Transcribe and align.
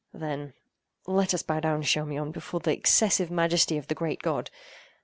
Then—let 0.15 1.31
us 1.31 1.43
bow 1.43 1.59
down, 1.59 1.83
Charmion, 1.83 2.31
before 2.31 2.59
the 2.59 2.71
excessive 2.73 3.29
majesty 3.29 3.77
of 3.77 3.85
the 3.87 3.93
great 3.93 4.23
God! 4.23 4.49